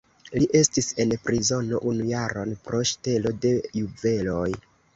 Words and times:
Li 0.35 0.45
estis 0.59 0.87
en 1.03 1.13
prizono 1.27 1.83
unu 1.93 2.07
jaron 2.13 2.57
pro 2.65 2.81
ŝtelo 2.95 3.37
de 3.45 3.55
juveloj. 3.79 4.51